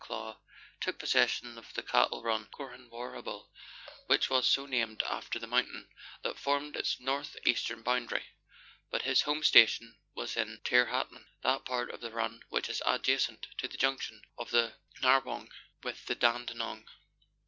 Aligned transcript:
Clow 0.03 0.39
took 0.79 0.97
possession 0.97 1.59
of 1.59 1.71
the 1.75 1.83
cattle 1.83 2.23
run, 2.23 2.47
Corhanwarrabul, 2.47 3.49
which 4.07 4.31
was 4.31 4.47
so 4.47 4.65
named 4.65 5.03
after 5.03 5.37
the 5.37 5.45
mountain 5.45 5.89
that 6.23 6.39
formed 6.39 6.75
its 6.75 6.99
north 6.99 7.37
eastern 7.45 7.83
boundary, 7.83 8.23
but 8.89 9.03
his 9.03 9.21
home 9.21 9.43
station 9.43 9.95
was 10.15 10.35
at 10.35 10.47
Tirhatuan, 10.65 11.27
that 11.43 11.65
part 11.65 11.91
of 11.91 12.01
the 12.01 12.09
run 12.09 12.41
which 12.49 12.67
is 12.67 12.81
adjacent 12.83 13.45
to 13.59 13.67
the 13.67 13.77
junction 13.77 14.23
of 14.39 14.49
the 14.49 14.73
Narrewong 15.03 15.51
with 15.83 16.03
the 16.07 16.15
Dandenong. 16.15 16.87